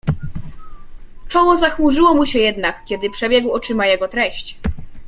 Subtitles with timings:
[1.27, 4.57] "Czoło zachmurzyło mu się jednak, kiedy przebiegł oczyma jego treść."